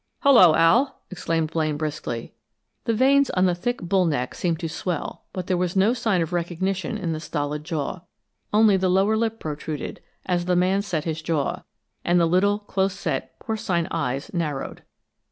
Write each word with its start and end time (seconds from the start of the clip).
"Hello, 0.21 0.55
Al!" 0.55 0.99
exclaimed 1.11 1.51
Blaine, 1.51 1.77
briskly. 1.77 2.33
The 2.85 2.93
veins 2.95 3.29
on 3.29 3.45
the 3.45 3.53
thick 3.53 3.83
bull 3.83 4.05
neck 4.07 4.33
seemed 4.33 4.59
to 4.61 4.67
swell, 4.67 5.25
but 5.31 5.45
there 5.45 5.57
was 5.57 5.75
no 5.75 5.93
sign 5.93 6.23
of 6.23 6.33
recognition 6.33 6.97
in 6.97 7.13
the 7.13 7.19
stolid 7.19 7.63
jaw. 7.63 7.99
Only 8.51 8.77
the 8.77 8.89
lower 8.89 9.15
lip 9.15 9.39
protruded 9.39 10.01
as 10.25 10.45
the 10.45 10.55
man 10.55 10.81
set 10.81 11.03
his 11.03 11.21
jaw, 11.21 11.61
and 12.03 12.19
the 12.19 12.25
little, 12.25 12.57
close 12.57 12.95
set, 12.95 13.37
porcine 13.39 13.87
eyes 13.91 14.31
narrowed. 14.33 14.81